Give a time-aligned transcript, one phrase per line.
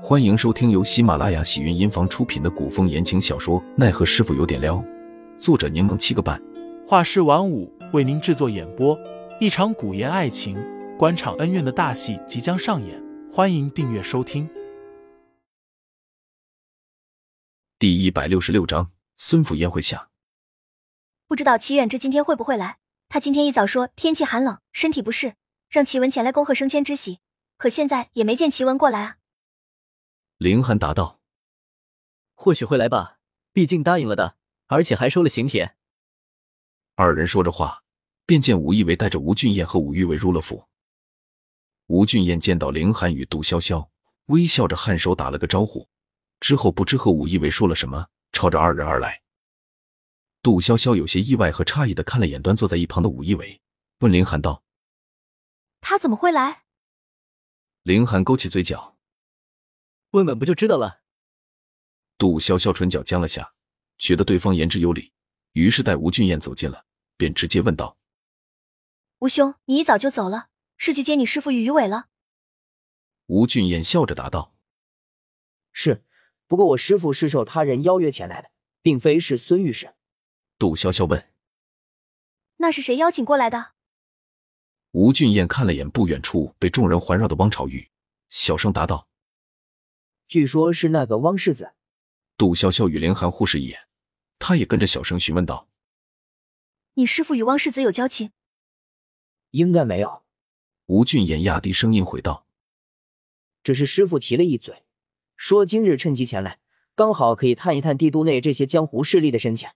[0.00, 4.76] 欢迎收听由喜马拉雅喜云音房出品的古风言情小说《奈何师傅有点撩》，
[5.40, 6.40] 作者柠檬七个半，
[6.86, 8.96] 画师晚舞为您制作演播。
[9.40, 10.56] 一场古言爱情、
[10.96, 14.48] 官场恩怨的大戏即将上演，欢迎订阅收听。
[17.78, 20.08] 第一百六十六章：孙府宴会下，
[21.26, 22.78] 不知道齐远之今天会不会来？
[23.08, 25.34] 他今天一早说天气寒冷，身体不适，
[25.68, 27.18] 让齐文前来恭贺升迁之喜，
[27.56, 29.16] 可现在也没见齐文过来啊。
[30.38, 31.20] 凌寒答道
[32.34, 33.18] ：“或许会来吧，
[33.52, 34.36] 毕竟答应了的，
[34.68, 35.74] 而且还收了请帖。”
[36.94, 37.82] 二人说着话，
[38.24, 40.68] 便见武义伟带着吴俊彦和武玉伟入了府。
[41.86, 43.88] 吴俊彦见到凌寒与杜潇潇，
[44.26, 45.88] 微笑着颔首打了个招呼，
[46.38, 49.22] 之后不知和武义伟说了什么，朝着二人而来。
[50.40, 53.60] 杜潇潇有些意外和诧异的看了眼端坐在一旁的武义伟，
[53.98, 54.62] 问凌寒道
[55.82, 56.62] ：“他怎么会来？”
[57.82, 58.97] 凌寒勾起嘴角。
[60.18, 61.00] 问问不就知道了。
[62.16, 63.54] 杜潇潇唇角僵了下，
[63.98, 65.12] 觉得对方言之有理，
[65.52, 66.84] 于是带吴俊彦走近了，
[67.16, 67.96] 便直接问道
[69.20, 72.08] ：“吴兄，你一早就走了，是去接你师傅与于伟了？”
[73.26, 74.56] 吴俊彦笑着答道
[75.72, 76.04] ：“是，
[76.48, 78.50] 不过我师傅是受他人邀约前来的，
[78.82, 79.94] 并非是孙御史。”
[80.58, 81.30] 杜潇潇问
[82.58, 83.74] ：“那是谁邀请过来的？”
[84.90, 87.88] 吴俊彦看了眼不远处被众人环绕的汪朝玉，
[88.30, 89.07] 小声答道。
[90.28, 91.72] 据说是那个汪世子，
[92.36, 93.88] 杜潇潇与凌寒互视一眼，
[94.38, 95.70] 他也跟着小声询问道
[96.94, 98.30] ：“你师父与汪世子有交情？”
[99.52, 100.24] 应该没有。
[100.84, 102.46] 吴俊言压低声音回道
[103.64, 104.84] ：“只是师傅提了一嘴，
[105.34, 106.60] 说今日趁机前来，
[106.94, 109.74] 刚好可以探一探帝都内这些江湖势力的深浅。”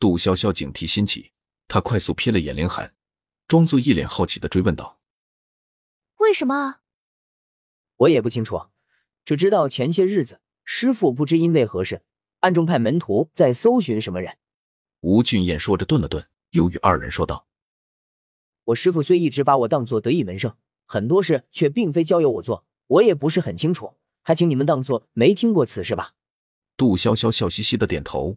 [0.00, 1.30] 杜潇潇警惕心起，
[1.68, 2.92] 他快速瞥了眼凌寒，
[3.46, 4.98] 装作一脸好奇的追问道
[6.18, 6.80] ：“为什么啊？”
[7.98, 8.60] 我也不清楚。
[9.26, 12.02] 只知道前些日子，师傅不知因为何事，
[12.40, 14.38] 暗中派门徒在搜寻什么人。
[15.00, 17.48] 吴俊彦说着，顿了顿，又与二人说道
[18.66, 26.14] ：“我师傅虽一直把我当做得意门生，很多事却并非交由我做，我也不是很清楚，还请你们当做没听过此事吧。”
[26.78, 28.36] 杜潇潇笑嘻嘻的点头：“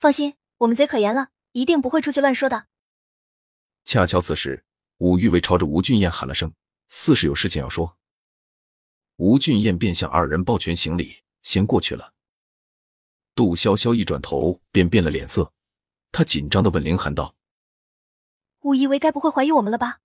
[0.00, 2.68] 放心，我们嘴可严了，一定不会出去乱说的。”
[3.84, 4.64] 恰巧此时，
[4.96, 6.50] 武玉伟朝着吴俊彦喊了声，
[6.88, 7.98] 似是有事情要说。
[9.18, 12.14] 吴俊彦便向二人抱拳行礼，先过去了。
[13.34, 15.52] 杜潇潇一转头便变了脸色，
[16.12, 17.34] 他紧张的问凌寒道
[18.62, 19.98] ：“武一为该不会怀疑我们了吧？”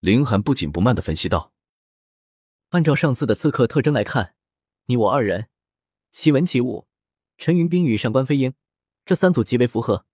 [0.00, 1.52] 凌寒不紧不慢的分析道
[2.70, 4.34] ：“按照上次的刺客特征来看，
[4.86, 5.50] 你我二人，
[6.10, 6.88] 习文起武，
[7.36, 8.54] 陈云冰与上官飞鹰，
[9.04, 10.06] 这三组极为符合。”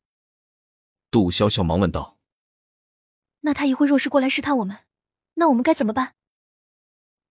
[1.13, 2.19] 杜潇潇忙问道
[3.43, 4.79] ：“那他一会若是过来试探我们，
[5.35, 6.17] 那我们该怎么办？”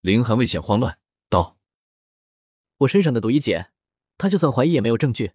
[0.06, 1.00] 凌寒未显慌乱，
[1.30, 1.58] 道
[2.78, 3.72] ：“我身上的毒一解，
[4.20, 5.34] 他就算怀疑也没有证据。”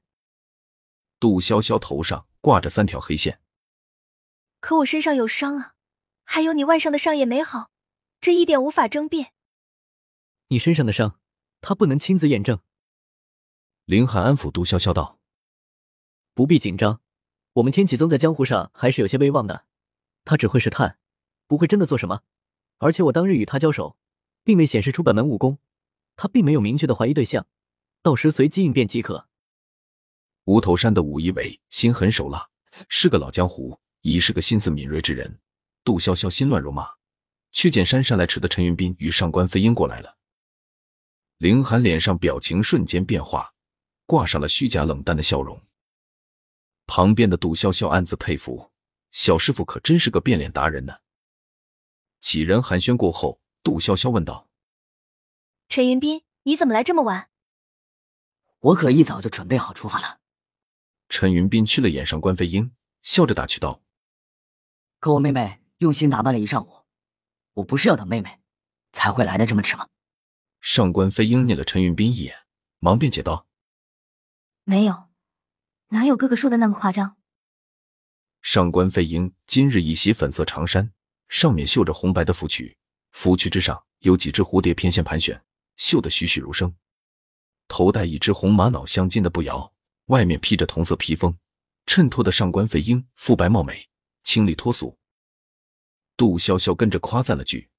[1.18, 3.40] 杜潇潇头上挂着三条黑线，
[4.60, 5.74] 可我身上有伤啊，
[6.22, 7.72] 还有你腕上的伤也没好，
[8.20, 9.32] 这一点无法争辩。
[10.50, 11.18] 你身上的伤，
[11.60, 12.60] 他不能亲自验证。
[13.86, 15.18] 林寒安抚杜潇潇道
[16.32, 17.00] ：“不必紧张，
[17.54, 19.66] 我们天启宗在江湖上还是有些威望的，
[20.24, 21.00] 他只会试探，
[21.48, 22.22] 不会真的做什么。
[22.78, 23.96] 而且我当日与他交手。”
[24.42, 25.58] 并未显示出本门武功，
[26.16, 27.46] 他并没有明确的怀疑对象，
[28.02, 29.28] 到时随机应变即可。
[30.44, 32.48] 无头山的武一伟心狠手辣，
[32.88, 35.38] 是个老江湖，已是个心思敏锐之人。
[35.84, 36.88] 杜潇潇心乱如麻，
[37.52, 40.16] 却见姗姗来迟的陈云斌与上官飞鹰过来了。
[41.38, 43.54] 凌寒脸上表情瞬间变化，
[44.06, 45.60] 挂上了虚假冷淡的笑容。
[46.86, 48.70] 旁边的杜潇潇暗自佩服，
[49.12, 50.94] 小师傅可真是个变脸达人呢。
[52.20, 53.40] 几人寒暄过后。
[53.62, 54.48] 杜潇潇问道
[55.68, 57.28] ：“陈云斌，你怎么来这么晚？”
[58.60, 60.20] 我可一早就准备好出发了。
[61.08, 62.72] 陈云斌去了眼上官飞鹰，
[63.02, 63.82] 笑着打趣道
[65.00, 66.84] ：“可我妹妹用心打扮了一上午，
[67.54, 68.40] 我不是要等妹妹
[68.92, 69.88] 才会来的这么迟吗？”
[70.60, 72.46] 上官飞鹰睨了陈云斌一眼，
[72.78, 73.46] 忙辩解道
[74.64, 75.08] ：“没有，
[75.88, 77.16] 哪有哥哥说的那么夸张？”
[78.42, 80.92] 上官飞鹰今日一袭粉色长衫，
[81.28, 82.76] 上面绣着红白的芙蕖。
[83.12, 85.42] 芙蕖之上有几只蝴蝶翩跹盘旋，
[85.76, 86.74] 绣得栩栩如生。
[87.68, 89.72] 头戴一只红玛瑙镶金的步摇，
[90.06, 91.36] 外面披着同色披风，
[91.86, 93.88] 衬托的上官飞鹰肤白貌美，
[94.22, 94.98] 清丽脱俗。
[96.16, 97.70] 杜潇潇跟着夸赞了句：“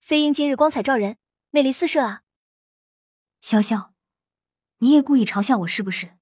[0.00, 1.16] 飞鹰今日光彩照人，
[1.50, 2.22] 魅力四射啊！”
[3.42, 3.92] 潇潇，
[4.78, 6.18] 你也故意嘲笑我是不是？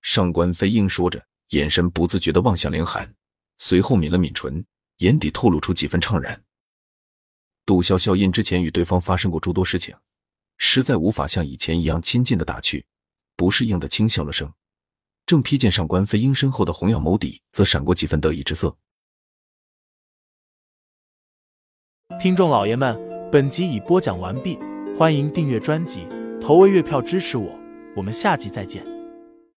[0.00, 3.14] 上官飞鹰说着，眼神不自觉的望向凌寒，
[3.58, 4.64] 随后抿了抿唇，
[4.98, 6.44] 眼底透露出几分怅然。
[7.64, 9.94] 杜潇潇因之前与对方发生过诸多事情，
[10.58, 12.86] 实在无法像以前一样亲近的打趣，
[13.36, 14.52] 不适应的轻笑了声。
[15.24, 18.76] 正瞥见上官飞鹰身后的红药眸底，则闪过几分得意之色。
[22.20, 22.98] 听众老爷们，
[23.30, 24.58] 本集已播讲完毕，
[24.98, 26.06] 欢迎订阅专辑，
[26.40, 27.58] 投喂月票支持我，
[27.96, 29.01] 我们下集再见。